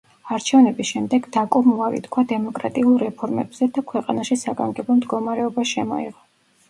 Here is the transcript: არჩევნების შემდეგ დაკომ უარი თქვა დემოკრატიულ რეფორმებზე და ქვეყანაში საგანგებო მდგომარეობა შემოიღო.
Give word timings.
არჩევნების 0.35 0.87
შემდეგ 0.93 1.27
დაკომ 1.35 1.67
უარი 1.73 2.01
თქვა 2.07 2.23
დემოკრატიულ 2.33 2.97
რეფორმებზე 3.03 3.69
და 3.79 3.85
ქვეყანაში 3.93 4.39
საგანგებო 4.47 4.97
მდგომარეობა 5.03 5.67
შემოიღო. 5.75 6.19